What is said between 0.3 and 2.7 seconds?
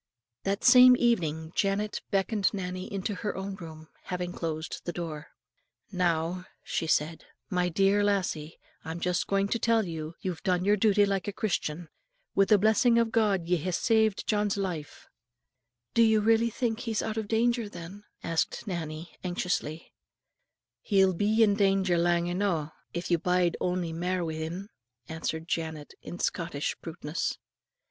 That same evening Janet beckoned